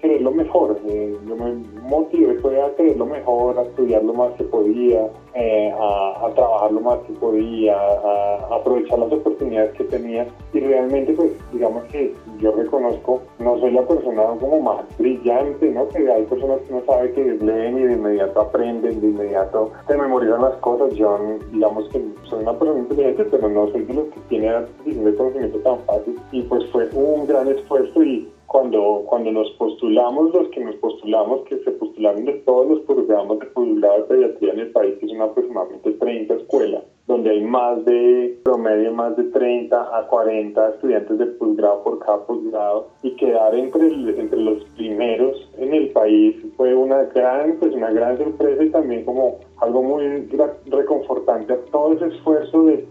querer 0.04 0.20
lo 0.20 0.32
mejor, 0.32 0.78
eh, 0.86 1.16
yo 1.26 1.34
me 1.34 1.54
motivé 1.88 2.34
fue 2.40 2.60
a 2.60 2.74
querer 2.74 2.98
lo 2.98 3.06
mejor, 3.06 3.58
a 3.58 3.62
estudiar 3.62 4.04
lo 4.04 4.12
más 4.12 4.32
que 4.34 4.44
podía, 4.44 5.08
eh, 5.32 5.72
a, 5.72 6.30
trabajar 6.34 6.72
lo 6.72 6.80
más 6.80 6.98
que 7.06 7.14
podía, 7.14 7.74
a, 7.74 8.54
aprovechar 8.54 8.98
las 8.98 9.10
oportunidades 9.10 9.72
que 9.72 9.84
tenía. 9.84 10.26
Y 10.52 10.60
realmente 10.60 11.14
pues 11.14 11.30
digamos 11.54 11.84
que 11.84 12.14
yo 12.38 12.52
reconozco, 12.52 13.22
no 13.38 13.58
soy 13.60 13.70
la 13.70 13.88
persona 13.88 14.24
como 14.38 14.60
más 14.60 14.84
brillante, 14.98 15.70
¿no? 15.70 15.88
Que 15.88 16.12
hay 16.12 16.24
personas 16.24 16.60
que 16.68 16.74
no 16.74 16.84
saben 16.84 17.14
que 17.14 17.24
leen 17.42 17.78
y 17.78 17.84
de 17.84 17.92
inmediato 17.94 18.42
aprenden, 18.42 19.00
de 19.00 19.06
inmediato 19.06 19.72
se 19.86 19.96
memorizan 19.96 20.42
las 20.42 20.56
cosas, 20.56 20.94
yo 20.96 21.18
digamos 21.50 21.88
que 21.88 22.04
soy 22.24 22.42
una 22.42 22.58
persona 22.58 22.80
inteligente, 22.80 23.24
pero 23.30 23.48
no 23.48 23.68
soy 23.68 23.84
de 23.84 23.94
los 23.94 24.04
que 24.08 24.20
tiene 24.28 24.52
de 24.84 25.14
conocimiento 25.14 25.58
tan 25.60 25.78
fácil. 25.86 26.14
Y 26.30 26.42
pues 26.42 26.66
fue 26.70 26.90
un 26.92 27.26
gran 27.26 27.48
esfuerzo 27.48 28.02
y 28.02 28.28
cuando, 28.46 29.04
cuando 29.06 29.32
nos 29.32 29.50
postulamos, 29.52 30.32
los 30.32 30.48
que 30.48 30.60
nos 30.60 30.76
postulamos, 30.76 31.42
que 31.48 31.58
se 31.58 31.70
postularon 31.72 32.24
de 32.24 32.34
todos 32.44 32.68
los 32.68 32.80
programas 32.80 33.38
de 33.38 33.46
posgrado 33.46 33.96
de 33.96 34.02
pediatría 34.04 34.52
en 34.52 34.60
el 34.60 34.70
país, 34.72 34.94
que 35.00 35.08
son 35.08 35.22
aproximadamente 35.22 35.92
30 35.92 36.34
escuelas, 36.34 36.84
donde 37.06 37.30
hay 37.30 37.42
más 37.42 37.84
de 37.84 38.38
promedio, 38.44 38.92
más 38.92 39.16
de 39.16 39.24
30 39.24 39.98
a 39.98 40.06
40 40.06 40.68
estudiantes 40.70 41.18
de 41.18 41.26
posgrado 41.26 41.82
por 41.84 41.98
cada 41.98 42.24
posgrado, 42.26 42.88
y 43.02 43.14
quedar 43.16 43.54
entre, 43.54 43.88
entre 43.88 44.40
los 44.40 44.64
primeros 44.76 45.50
en 45.58 45.74
el 45.74 45.90
país 45.90 46.36
fue 46.56 46.74
una 46.74 47.04
gran, 47.04 47.56
pues 47.58 47.74
una 47.74 47.90
gran 47.90 48.16
sorpresa 48.18 48.64
y 48.64 48.70
también 48.70 49.04
como 49.04 49.38
algo 49.58 49.82
muy 49.82 50.28
reconfortante 50.66 51.52
a 51.52 51.58
todo 51.70 51.92
ese 51.94 52.06
esfuerzo 52.06 52.64
de, 52.64 52.86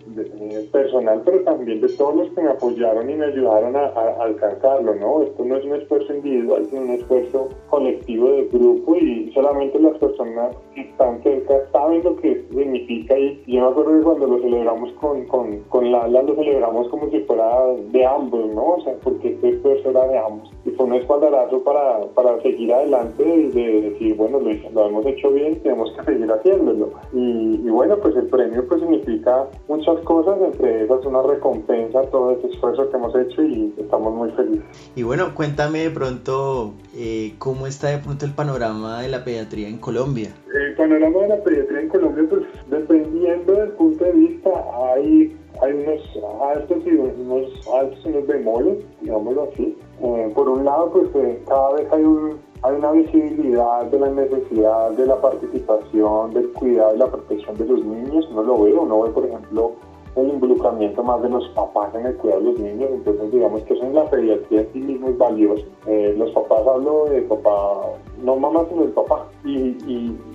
personal, 0.71 1.21
pero 1.25 1.41
también 1.41 1.81
de 1.81 1.89
todos 1.89 2.15
los 2.15 2.29
que 2.31 2.41
me 2.41 2.49
apoyaron 2.49 3.09
y 3.09 3.15
me 3.15 3.25
ayudaron 3.25 3.75
a, 3.75 3.87
alcanzarlo, 4.19 4.95
¿no? 4.95 5.23
Esto 5.23 5.43
no 5.43 5.57
es 5.57 5.65
un 5.65 5.75
esfuerzo 5.75 6.13
individual, 6.13 6.65
sino 6.69 6.81
un 6.81 6.89
esfuerzo 6.91 7.49
colectivo 7.69 8.31
de 8.31 8.47
grupo 8.47 8.95
y 8.95 9.31
solamente 9.33 9.79
las 9.79 9.97
personas 9.97 10.55
que 10.73 10.81
están 10.81 11.21
cerca 11.23 11.55
saben 11.71 12.03
lo 12.03 12.15
que 12.17 12.43
significa 12.49 13.17
y 13.17 13.41
yo 13.47 13.61
me 13.61 14.02
cuando 14.03 14.27
lo 14.27 14.39
celebramos 14.39 14.91
con, 14.93 15.25
con, 15.25 15.59
con 15.69 15.91
Lala, 15.91 16.21
lo 16.23 16.35
celebramos 16.35 16.87
como 16.89 17.09
si 17.09 17.19
fuera 17.21 17.65
de 17.91 18.05
ambos, 18.05 18.49
¿no? 18.53 18.75
O 18.75 18.81
sea, 18.83 18.93
porque 19.03 19.29
este 19.29 19.49
esfuerzo 19.49 19.89
era 19.89 20.07
de 20.07 20.17
ambos. 20.17 20.51
Y 20.65 20.71
fue 20.71 20.85
un 20.85 20.93
espaldarazo 20.95 21.63
para, 21.63 22.01
para 22.13 22.41
seguir 22.41 22.73
adelante 22.73 23.23
y 23.23 23.47
de 23.51 23.81
decir, 23.89 24.15
bueno, 24.15 24.39
lo, 24.39 24.51
lo 24.71 24.87
hemos 24.87 25.05
hecho 25.05 25.31
bien, 25.31 25.59
tenemos 25.61 25.91
que 25.93 26.03
seguir 26.03 26.31
haciéndolo. 26.31 26.91
Y, 27.13 27.61
y 27.63 27.69
bueno, 27.69 27.97
pues 27.97 28.15
el 28.15 28.27
premio 28.27 28.67
pues 28.67 28.81
significa 28.81 29.47
muchas 29.67 29.99
cosas, 30.01 30.37
entre 30.41 30.83
esas 30.83 31.05
una 31.05 31.21
recompensa 31.21 31.99
a 31.99 32.03
todo 32.03 32.31
este 32.31 32.47
esfuerzo 32.47 32.89
que 32.89 32.97
hemos 32.97 33.15
hecho 33.15 33.43
y 33.43 33.73
estamos 33.77 34.13
muy 34.13 34.31
felices. 34.31 34.91
Y 34.95 35.03
bueno, 35.03 35.33
cuéntame 35.35 35.79
de 35.79 35.89
pronto 35.89 36.73
eh, 36.95 37.33
cómo 37.37 37.67
está 37.67 37.89
de 37.89 37.97
pronto 37.97 38.25
el 38.25 38.33
panorama 38.33 39.01
de 39.01 39.09
la 39.09 39.23
pediatría 39.23 39.67
en 39.67 39.77
Colombia. 39.77 40.33
El 40.73 40.77
panorama 40.77 41.19
de 41.19 41.27
la 41.27 41.43
pediatría 41.43 41.81
en 41.81 41.89
Colombia, 41.89 42.25
pues 42.27 42.41
dependiendo 42.67 43.53
del 43.53 43.69
punto 43.73 44.05
de 44.05 44.11
vista, 44.13 44.49
hay 44.91 45.37
hay 45.61 45.71
unos 45.71 46.01
altos 46.41 46.77
y 46.83 46.89
unos 46.89 47.67
altos 47.79 47.99
y 48.03 48.09
unos 48.09 48.25
bemoles, 48.25 48.77
digámoslo 49.01 49.49
así. 49.53 49.77
Eh, 50.01 50.31
por 50.33 50.49
un 50.49 50.65
lado, 50.65 50.89
pues 50.91 51.09
eh, 51.13 51.43
cada 51.47 51.73
vez 51.73 51.87
hay 51.91 52.03
un 52.03 52.39
hay 52.63 52.75
una 52.75 52.91
visibilidad 52.91 53.85
de 53.85 53.99
la 53.99 54.09
necesidad 54.09 54.91
de 54.91 55.05
la 55.05 55.21
participación, 55.21 56.33
del 56.33 56.51
cuidado 56.53 56.95
y 56.95 56.97
la 56.97 57.07
protección 57.07 57.55
de 57.55 57.65
los 57.65 57.85
niños. 57.85 58.27
No 58.31 58.41
lo 58.41 58.63
veo, 58.63 58.83
no 58.83 59.03
ve, 59.03 59.11
por 59.11 59.25
ejemplo, 59.25 59.73
el 60.15 60.29
involucramiento 60.29 61.03
más 61.03 61.21
de 61.21 61.29
los 61.29 61.47
papás 61.49 61.93
en 61.95 62.05
el 62.05 62.15
cuidado 62.15 62.41
de 62.41 62.45
los 62.47 62.59
niños. 62.59 62.89
Entonces, 62.91 63.31
digamos 63.31 63.61
que 63.63 63.73
eso 63.73 63.83
en 63.83 63.93
la 63.93 64.09
pediatría 64.09 64.65
sí 64.73 64.79
mismo 64.79 65.09
es 65.09 65.17
valioso. 65.17 65.65
Eh, 65.87 66.15
los 66.17 66.31
papás 66.31 66.65
hablo 66.65 67.05
de 67.05 67.21
papá, 67.21 67.89
no 68.23 68.35
mamá, 68.37 68.65
sino 68.69 68.83
del 68.83 68.91
papá. 68.91 69.27
Y, 69.43 69.75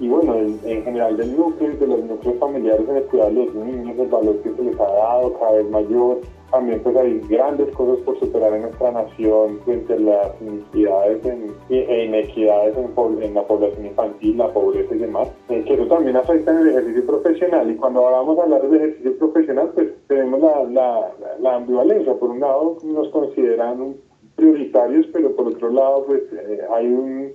y, 0.01 0.09
bueno, 0.09 0.35
en, 0.35 0.61
en, 0.65 0.85
general 0.85 1.17
del 1.17 1.37
núcleo, 1.37 1.77
de 1.77 1.87
los 1.87 2.05
núcleos 2.05 2.39
familiares 2.39 2.89
en 2.89 2.97
el 2.97 3.05
cuidado 3.05 3.31
de 3.31 3.45
los 3.47 3.55
niños, 3.55 3.99
el 3.99 4.09
valor 4.09 4.37
que 4.43 4.53
se 4.53 4.63
les 4.63 4.79
ha 4.79 4.93
dado 4.93 5.33
cada 5.39 5.53
vez 5.53 5.71
mayor 5.71 6.21
también 6.51 6.81
pues 6.83 6.97
hay 6.97 7.21
grandes 7.29 7.71
cosas 7.75 7.99
por 8.05 8.19
superar 8.19 8.55
en 8.55 8.63
nuestra 8.63 8.91
nación 8.91 9.61
frente 9.65 9.95
a 9.95 9.99
las 9.99 10.41
inequidades 10.41 11.25
e 11.69 12.05
inequidades 12.05 12.75
en, 12.77 13.35
la 13.35 13.43
población 13.43 13.87
infantil, 13.87 14.39
la 14.39 14.53
pobreza 14.53 14.95
y 14.95 14.99
demás, 14.99 15.29
eh, 15.51 15.65
eso 15.67 15.87
también 15.87 16.17
afecta 16.17 16.51
en 16.53 16.59
el 16.59 16.69
ejercicio 16.69 17.07
profesional. 17.07 17.71
Y 17.71 17.77
cuando 17.77 18.03
vamos 18.03 18.39
a 18.39 18.45
hablar 18.45 18.63
de 18.69 18.77
ejercicio 18.77 19.19
profesional, 19.19 19.71
pues 19.75 19.89
tenemos 20.07 20.41
la, 20.41 21.55
ambivalencia. 21.55 22.15
Por 22.15 22.31
un 22.31 22.41
lado, 22.41 22.79
nos 22.83 23.09
consideran 23.09 23.97
prioritarios, 24.37 25.07
pero 25.13 25.35
por 25.35 25.49
otro 25.49 25.71
lado, 25.71 26.05
pues 26.07 26.23
eh, 26.33 26.61
hay 26.73 26.87
un, 26.87 27.33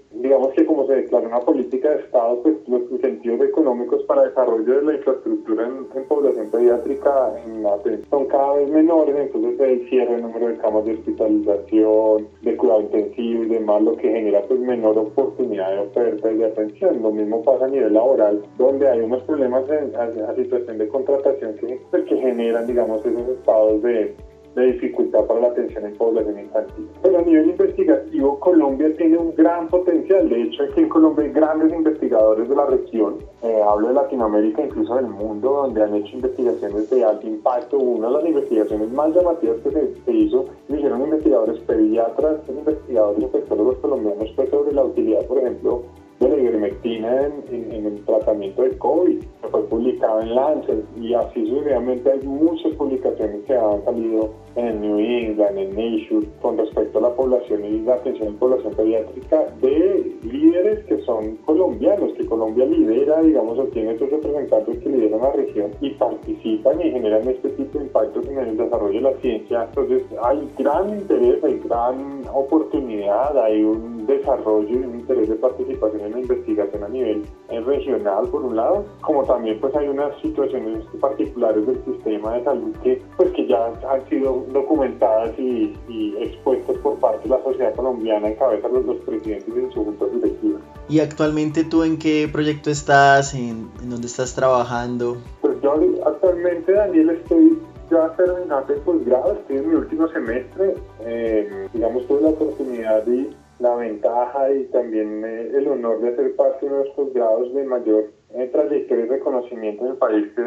que 0.53 0.65
como 0.65 0.85
se 0.87 0.95
declara 0.95 1.27
una 1.27 1.39
política 1.39 1.89
de 1.89 2.01
Estado, 2.01 2.41
pues 2.41 2.55
los 2.67 2.81
incentivos 2.91 3.41
económicos 3.41 4.03
para 4.03 4.23
desarrollo 4.23 4.79
de 4.79 4.83
la 4.83 4.93
infraestructura 4.95 5.67
en, 5.67 6.03
población 6.07 6.49
pediátrica 6.51 7.33
en 7.45 7.63
la, 7.63 7.77
son 8.09 8.25
cada 8.25 8.55
vez 8.55 8.69
menores, 8.69 9.15
entonces 9.15 9.59
el 9.59 9.89
cierre 9.89 10.15
el 10.15 10.21
número 10.21 10.47
de 10.47 10.57
camas 10.57 10.85
de 10.85 10.93
hospitalización, 10.93 12.27
de 12.41 12.57
cuidado 12.57 12.81
intensivo 12.81 13.43
y 13.43 13.47
demás, 13.47 13.81
lo 13.81 13.95
que 13.95 14.11
genera 14.11 14.41
pues 14.41 14.59
menor 14.59 14.97
oportunidad 14.97 15.71
de 15.71 15.79
oferta 15.79 16.31
y 16.31 16.37
de 16.37 16.45
atención. 16.45 17.01
Lo 17.01 17.11
mismo 17.11 17.41
pasa 17.43 17.65
a 17.65 17.69
nivel 17.69 17.93
laboral, 17.93 18.43
donde 18.57 18.87
hay 18.89 18.99
unos 18.99 19.23
problemas 19.23 19.63
en 19.69 19.91
la 19.93 20.35
situación 20.35 20.77
de 20.77 20.87
contratación 20.87 21.55
que, 21.55 21.79
pues, 21.89 22.03
que 22.03 22.17
generan, 22.17 22.67
digamos, 22.67 23.05
esos 23.05 23.27
estados 23.29 23.81
de 23.81 24.13
de 24.55 24.73
dificultad 24.73 25.25
para 25.25 25.41
la 25.41 25.47
atención 25.47 25.85
en 25.85 25.95
población 25.95 26.39
infantil. 26.39 26.87
Pero 27.01 27.17
a 27.17 27.21
nivel 27.21 27.49
investigativo, 27.49 28.39
Colombia 28.39 28.95
tiene 28.97 29.17
un 29.17 29.33
gran 29.35 29.67
potencial. 29.67 30.29
De 30.29 30.43
hecho, 30.43 30.63
aquí 30.63 30.81
en 30.81 30.89
Colombia 30.89 31.25
hay 31.25 31.31
grandes 31.31 31.73
investigadores 31.73 32.47
de 32.47 32.55
la 32.55 32.65
región, 32.65 33.17
eh, 33.41 33.61
hablo 33.67 33.89
de 33.89 33.93
Latinoamérica, 33.95 34.63
incluso 34.63 34.95
del 34.95 35.07
mundo, 35.07 35.49
donde 35.63 35.83
han 35.83 35.95
hecho 35.95 36.15
investigaciones 36.15 36.89
de 36.89 37.03
alto 37.03 37.27
impacto. 37.27 37.77
Una 37.77 38.07
de 38.07 38.13
las 38.13 38.25
investigaciones 38.25 38.91
más 38.91 39.15
llamativas 39.15 39.57
que 39.63 39.71
se, 40.05 40.11
hizo, 40.11 40.45
lo 40.67 40.75
hicieron 40.75 41.01
investigadores 41.01 41.59
pediatras, 41.61 42.37
investigadores 42.47 43.23
infectólogos 43.23 43.77
colombianos, 43.77 44.33
fue 44.35 44.47
sobre 44.47 44.73
la 44.73 44.83
utilidad, 44.83 45.25
por 45.25 45.39
ejemplo, 45.39 45.83
de 46.23 46.37
la 46.37 46.41
ivermectina 46.41 47.27
en, 47.51 47.85
el 47.85 48.05
tratamiento 48.05 48.63
de 48.63 48.77
COVID, 48.77 49.19
que 49.19 49.47
fue 49.49 49.63
publicado 49.67 50.21
en 50.21 50.35
Lancet, 50.35 50.83
y 50.99 51.13
así 51.13 51.45
sucesivamente 51.47 52.11
hay 52.11 52.21
muchas 52.21 52.73
publicaciones 52.73 53.43
que 53.45 53.55
han 53.55 53.83
salido 53.83 54.31
en 54.55 54.67
el 54.67 54.81
New 54.81 54.99
England, 54.99 55.57
en 55.57 55.69
Nature, 55.69 56.27
con 56.41 56.57
respecto 56.57 56.99
a 56.99 57.01
la 57.01 57.15
población 57.15 57.65
y 57.65 57.81
la 57.81 57.95
atención 57.95 58.29
en 58.29 58.37
población 58.37 58.73
pediátrica 58.73 59.45
de 59.61 60.15
líderes 60.23 60.85
que 60.85 60.99
son 61.01 61.37
colombianos, 61.45 62.13
que 62.13 62.25
Colombia 62.25 62.65
lidera, 62.65 63.21
digamos, 63.21 63.59
o 63.59 63.63
tiene 63.65 63.91
estos 63.93 64.09
representantes 64.09 64.79
que 64.79 64.89
lideran 64.89 65.21
la 65.21 65.31
región 65.31 65.71
y 65.81 65.89
participan 65.91 66.81
y 66.81 66.91
generan 66.91 67.27
este 67.27 67.49
tipo 67.49 67.79
de 67.79 67.85
impactos 67.85 68.27
en 68.27 68.37
el 68.37 68.57
desarrollo 68.57 68.93
de 68.93 69.01
la 69.01 69.13
ciencia. 69.19 69.63
Entonces 69.63 70.03
hay 70.23 70.49
gran 70.57 70.89
interés, 70.89 71.43
hay 71.43 71.59
gran 71.59 72.23
oportunidad, 72.33 73.37
hay 73.37 73.63
un 73.63 73.92
desarrollo 74.05 74.69
y 74.69 74.75
un 74.75 74.99
interés 74.99 75.29
de 75.29 75.35
participación 75.35 76.01
en 76.01 76.11
la 76.11 76.19
investigación 76.19 76.83
a 76.83 76.89
nivel 76.89 77.25
regional, 77.65 78.27
por 78.29 78.43
un 78.43 78.55
lado, 78.55 78.85
como 79.01 79.23
también 79.23 79.59
pues 79.59 79.75
hay 79.75 79.87
unas 79.87 80.15
situaciones 80.21 80.85
particulares 80.99 81.65
del 81.65 81.83
sistema 81.85 82.35
de 82.35 82.43
salud 82.43 82.75
que 82.83 83.01
pues 83.17 83.31
que 83.31 83.47
ya 83.47 83.65
han 83.67 84.09
sido 84.09 84.45
documentadas 84.51 85.37
y, 85.37 85.73
expuestas 86.19 86.77
por 86.77 86.97
parte 86.99 87.23
de 87.23 87.29
la 87.29 87.43
sociedad 87.43 87.75
colombiana 87.75 88.27
en 88.27 88.35
cabeza 88.35 88.67
de 88.67 88.81
los, 88.83 88.97
presidentes 88.97 89.47
y 89.47 89.73
su 89.73 89.83
junta 89.83 90.05
directiva. 90.05 90.59
¿Y 90.87 90.99
actualmente 90.99 91.63
tú 91.63 91.83
en 91.83 91.97
qué 91.97 92.29
proyecto 92.31 92.69
estás? 92.69 93.33
¿En, 93.33 93.69
en 93.81 93.89
dónde 93.89 94.07
estás 94.07 94.33
trabajando? 94.35 95.17
Pues 95.41 95.59
yo 95.61 95.73
actualmente, 96.05 96.71
Daniel, 96.71 97.09
estoy 97.11 97.59
ya 97.89 98.09
terminando 98.15 98.73
el 98.73 98.79
posgrado, 98.81 99.33
estoy 99.33 99.57
en 99.57 99.69
mi 99.69 99.75
último 99.75 100.07
semestre. 100.09 100.75
Eh, 101.01 101.67
digamos, 101.73 102.07
tuve 102.07 102.21
la 102.21 102.29
oportunidad 102.29 103.07
y 103.07 103.29
la 103.63 103.75
ventaja 103.75 104.51
y 104.51 104.65
también 104.65 105.23
eh, 105.23 105.51
el 105.55 105.69
honor 105.69 106.01
de 106.01 106.13
ser 106.17 106.35
parte 106.35 106.67
de 106.67 106.83
los 106.83 106.89
posgrados 106.89 107.53
de 107.53 107.63
mayor 107.63 108.11
eh, 108.33 108.49
trayectoria 108.51 109.05
y 109.05 109.07
reconocimiento 109.07 109.85
en 109.85 109.91
el 109.91 109.97
país 109.97 110.27
que 110.35 110.41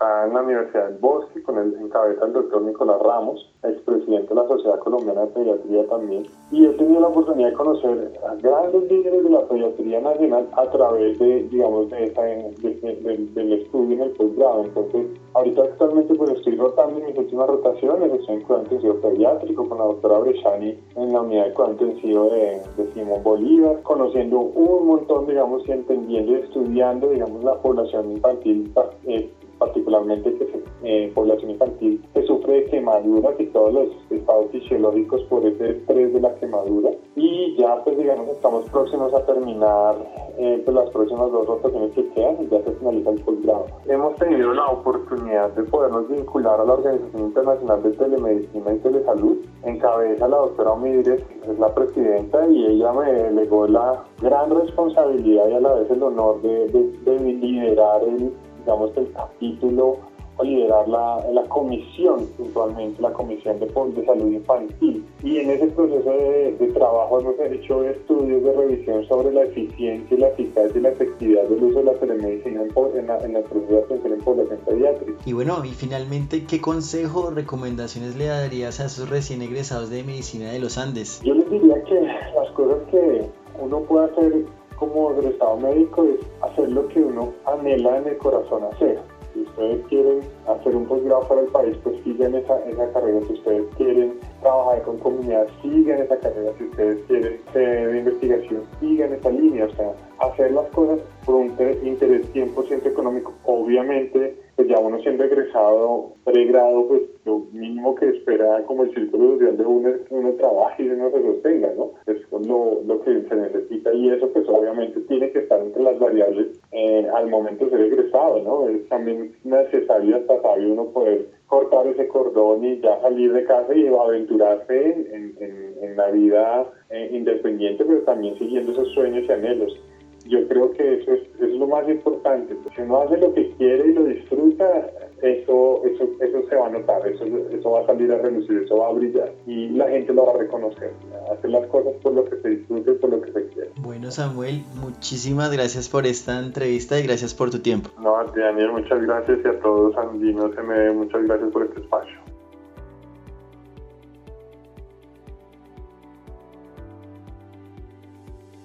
está 0.00 0.26
en 0.26 0.32
la 0.32 0.42
Universidad 0.42 0.88
del 0.88 0.98
Bosque, 0.98 1.42
con 1.42 1.58
el 1.58 1.74
encabeza 1.74 2.24
el 2.24 2.32
doctor 2.32 2.62
Nicolás 2.62 3.00
Ramos, 3.02 3.52
expresidente 3.62 4.28
de 4.28 4.34
la 4.34 4.48
Sociedad 4.48 4.78
Colombiana 4.78 5.20
de 5.22 5.26
Pediatría 5.26 5.86
también. 5.88 6.26
Y 6.50 6.64
he 6.64 6.70
tenido 6.70 7.00
la 7.00 7.08
oportunidad 7.08 7.50
de 7.50 7.54
conocer 7.54 8.18
a 8.26 8.34
grandes 8.36 8.90
líderes 8.90 9.24
de 9.24 9.30
la 9.30 9.46
pediatría 9.46 10.00
nacional 10.00 10.48
a 10.56 10.70
través 10.70 11.18
de, 11.18 11.42
digamos, 11.50 11.90
de 11.90 12.04
esta, 12.04 12.22
del 12.22 13.52
estudio 13.52 13.96
en 13.96 14.02
el 14.02 14.10
posgrado. 14.12 14.64
Entonces, 14.64 15.06
ahorita 15.34 15.62
actualmente 15.64 16.14
pues 16.14 16.30
estoy 16.30 16.56
rotando 16.56 16.98
en 17.00 17.06
mis 17.06 17.18
últimas 17.18 17.48
rotaciones, 17.48 18.12
estoy 18.12 18.36
en 18.36 18.42
cuidado 18.42 19.00
pediátrico 19.02 19.68
con 19.68 19.78
la 19.78 19.84
doctora 19.84 20.18
Brechani 20.20 20.78
en 20.96 21.12
la 21.12 21.20
unidad 21.20 21.44
de 21.44 21.52
cuidado 21.52 21.72
intensivo 21.72 22.24
de, 22.30 22.62
de 22.76 22.92
Simón 22.94 23.22
Bolívar, 23.22 23.82
conociendo 23.82 24.38
un 24.38 24.86
montón, 24.86 25.26
digamos, 25.26 25.68
y 25.68 25.72
entendiendo 25.72 26.32
y 26.32 26.36
estudiando, 26.36 27.10
digamos, 27.10 27.44
la 27.44 27.54
población 27.56 28.12
infantil 28.12 28.72
eh, 29.04 29.30
particularmente 29.60 30.34
que 30.34 30.50
eh, 30.82 31.12
población 31.14 31.50
infantil 31.50 32.02
que 32.14 32.22
sufre 32.22 32.54
de 32.54 32.64
quemaduras 32.64 33.34
y 33.38 33.46
todos 33.48 33.74
los 33.74 33.88
estados 34.10 34.50
fisiológicos 34.50 35.22
por 35.24 35.44
ese 35.44 35.72
estrés 35.72 36.12
de 36.14 36.20
la 36.20 36.34
quemadura. 36.36 36.90
Y 37.16 37.54
ya 37.58 37.84
pues 37.84 37.98
digamos 37.98 38.28
estamos 38.28 38.68
próximos 38.70 39.12
a 39.12 39.24
terminar 39.26 39.96
eh, 40.38 40.62
pues, 40.64 40.74
las 40.74 40.88
próximas 40.90 41.30
dos 41.32 41.46
rotaciones 41.46 41.92
que 41.92 42.08
quedan 42.08 42.36
y 42.40 42.48
ya 42.48 42.62
se 42.62 42.72
finaliza 42.72 43.10
el 43.10 43.20
posgrado. 43.20 43.66
Hemos 43.86 44.16
tenido 44.16 44.54
la 44.54 44.68
oportunidad 44.68 45.50
de 45.50 45.64
podernos 45.64 46.08
vincular 46.08 46.58
a 46.58 46.64
la 46.64 46.72
Organización 46.72 47.22
Internacional 47.24 47.82
de 47.82 47.90
Telemedicina 47.90 48.72
y 48.72 48.78
Telesalud. 48.78 49.36
Encabeza 49.64 50.28
la 50.28 50.38
doctora 50.38 50.72
Omidres, 50.72 51.22
es 51.46 51.58
la 51.58 51.74
presidenta 51.74 52.46
y 52.48 52.66
ella 52.66 52.92
me 52.92 53.12
delegó 53.12 53.66
la 53.66 54.02
gran 54.22 54.50
responsabilidad 54.50 55.48
y 55.48 55.52
a 55.52 55.60
la 55.60 55.74
vez 55.74 55.90
el 55.90 56.02
honor 56.02 56.40
de, 56.40 56.68
de 56.68 57.20
liderar 57.20 58.02
el 58.02 58.32
digamos, 58.60 58.96
el 58.96 59.12
capítulo 59.12 59.98
o 60.36 60.44
liderar 60.44 60.88
la, 60.88 61.24
la 61.32 61.42
comisión, 61.44 62.26
puntualmente 62.36 63.02
la 63.02 63.12
comisión 63.12 63.58
de, 63.60 63.66
de 63.66 64.06
salud 64.06 64.32
infantil. 64.32 65.04
Y 65.22 65.38
en 65.38 65.50
ese 65.50 65.66
proceso 65.68 66.10
de, 66.10 66.70
trabajo 66.74 67.20
hemos 67.20 67.34
hecho 67.40 67.84
estudios 67.84 68.42
de 68.42 68.52
revisión 68.52 69.06
sobre 69.06 69.32
la 69.32 69.42
eficiencia 69.42 70.16
la 70.18 70.28
eficacia 70.28 70.72
y 70.74 70.80
la 70.80 70.90
efectividad 70.90 71.42
del 71.44 71.64
uso 71.64 71.78
de 71.80 71.84
la 71.84 71.94
telemedicina 71.94 72.62
en, 72.62 73.06
la, 73.06 73.18
en 73.18 73.32
proceso 73.44 73.72
de 73.72 73.78
atención 73.80 74.12
en 74.12 74.20
población 74.20 74.60
pediátrica. 74.64 75.20
Y 75.26 75.32
bueno, 75.32 75.62
y 75.64 75.70
finalmente, 75.70 76.44
¿qué 76.44 76.60
consejo 76.60 77.26
o 77.26 77.30
recomendaciones 77.30 78.16
le 78.16 78.26
darías 78.26 78.80
a 78.80 78.86
esos 78.86 79.10
recién 79.10 79.42
egresados 79.42 79.90
de 79.90 80.04
medicina 80.04 80.52
de 80.52 80.58
los 80.58 80.78
Andes? 80.78 81.20
Yo 81.22 81.34
les 81.34 81.50
diría 81.50 81.82
que 81.84 82.00
las 82.00 82.50
cosas 82.54 82.78
que 82.90 83.26
uno 83.60 83.80
puede 83.80 84.06
hacer 84.06 84.44
como 84.80 85.12
egresado 85.12 85.58
médico 85.58 86.04
es 86.04 86.26
hacer 86.42 86.70
lo 86.70 86.88
que 86.88 87.00
uno 87.00 87.32
anhela 87.44 87.98
en 87.98 88.08
el 88.08 88.16
corazón 88.16 88.64
hacer. 88.64 88.98
ustedes 89.36 89.86
quieren 89.88 90.20
hacer 90.48 90.74
un 90.74 90.86
posgrado 90.86 91.20
para 91.28 91.42
el 91.42 91.48
país, 91.48 91.76
pues 91.84 92.02
sigan 92.02 92.34
esa, 92.34 92.58
esa 92.64 92.90
carrera. 92.92 93.20
Si 93.26 93.34
ustedes 93.34 93.64
quieren 93.76 94.18
trabajar 94.40 94.82
con 94.82 94.98
comunidad, 94.98 95.46
sigan 95.60 96.00
esa 96.00 96.18
carrera. 96.18 96.52
Si 96.56 96.64
ustedes 96.64 96.98
quieren 97.06 97.40
de 97.54 97.98
investigación, 97.98 98.62
sigan 98.80 99.12
esa 99.12 99.30
línea. 99.30 99.66
O 99.66 99.76
sea, 99.76 99.92
hacer 100.18 100.52
las 100.52 100.66
cosas 100.70 100.98
por 101.26 101.34
un 101.36 101.48
interés 101.84 102.32
100% 102.32 102.86
económico. 102.86 103.34
Obviamente, 103.44 104.36
pues 104.56 104.66
ya 104.66 104.78
uno 104.78 104.98
siendo 105.00 105.24
egresado, 105.24 106.12
pregrado, 106.24 106.88
pues 106.88 107.02
lo 107.30 107.46
mínimo 107.52 107.94
que 107.94 108.08
espera 108.08 108.62
como 108.64 108.82
el 108.82 108.92
círculo 108.92 109.34
social 109.34 109.56
de 109.56 109.64
uno 109.64 109.88
es 109.90 110.00
que 110.02 110.14
uno 110.14 110.32
trabaje 110.32 110.82
y 110.82 110.88
uno 110.88 111.10
se 111.10 111.22
sostenga, 111.22 111.72
¿no? 111.76 111.92
Es 112.06 112.18
lo, 112.32 112.82
lo 112.84 113.00
que 113.02 113.22
se 113.28 113.36
necesita 113.36 113.92
y 113.94 114.10
eso 114.10 114.28
pues 114.32 114.48
obviamente 114.48 115.00
tiene 115.02 115.30
que 115.30 115.40
estar 115.40 115.60
entre 115.60 115.82
las 115.82 115.98
variables 115.98 116.60
eh, 116.72 117.08
al 117.14 117.28
momento 117.28 117.66
de 117.66 117.70
ser 117.70 117.80
egresado, 117.82 118.42
¿no? 118.42 118.68
Es 118.68 118.88
también 118.88 119.32
necesario 119.44 120.16
hasta 120.16 120.42
sabio 120.42 120.72
uno 120.72 120.86
poder 120.86 121.28
cortar 121.46 121.86
ese 121.86 122.08
cordón 122.08 122.64
y 122.64 122.80
ya 122.80 123.00
salir 123.00 123.32
de 123.32 123.44
casa 123.44 123.74
y 123.74 123.86
aventurarse 123.86 124.84
en, 125.12 125.34
en, 125.38 125.74
en 125.82 125.96
la 125.96 126.10
vida 126.10 126.66
eh, 126.90 127.10
independiente, 127.12 127.84
pero 127.84 128.00
también 128.00 128.36
siguiendo 128.38 128.72
esos 128.72 128.88
sueños 128.92 129.24
y 129.28 129.32
anhelos 129.32 129.80
yo 130.26 130.46
creo 130.48 130.70
que 130.72 130.94
eso 130.94 131.12
es, 131.12 131.22
es, 131.40 131.50
lo 131.56 131.66
más 131.66 131.88
importante. 131.88 132.54
Si 132.74 132.82
uno 132.82 133.02
hace 133.02 133.16
lo 133.16 133.32
que 133.34 133.50
quiere 133.52 133.88
y 133.88 133.94
lo 133.94 134.04
disfruta, 134.04 134.90
eso, 135.22 135.82
eso, 135.84 136.08
eso 136.20 136.48
se 136.48 136.56
va 136.56 136.66
a 136.66 136.70
notar, 136.70 137.06
eso, 137.06 137.24
eso 137.24 137.70
va 137.70 137.80
a 137.80 137.86
salir 137.86 138.10
a 138.12 138.18
relucir, 138.18 138.62
eso 138.64 138.78
va 138.78 138.88
a 138.88 138.92
brillar 138.92 139.32
y 139.46 139.68
la 139.70 139.88
gente 139.88 140.12
lo 140.12 140.26
va 140.26 140.32
a 140.32 140.38
reconocer. 140.38 140.92
Hacer 141.32 141.50
las 141.50 141.66
cosas 141.66 141.92
por 142.02 142.14
lo 142.14 142.24
que 142.24 142.36
se 142.40 142.48
disfrute, 142.48 142.92
por 142.92 143.10
lo 143.10 143.20
que 143.20 143.32
se 143.32 143.46
quiere. 143.48 143.70
Bueno, 143.80 144.10
Samuel, 144.10 144.62
muchísimas 144.80 145.52
gracias 145.52 145.88
por 145.88 146.06
esta 146.06 146.38
entrevista 146.38 146.98
y 146.98 147.02
gracias 147.02 147.34
por 147.34 147.50
tu 147.50 147.60
tiempo. 147.60 147.90
No, 148.00 148.16
Daniel, 148.34 148.72
muchas 148.72 149.02
gracias 149.02 149.38
y 149.44 149.48
a 149.48 149.60
todos, 149.60 149.96
Andino, 149.96 150.52
se 150.54 150.62
me 150.62 150.92
muchas 150.92 151.22
gracias 151.24 151.50
por 151.50 151.64
este 151.64 151.80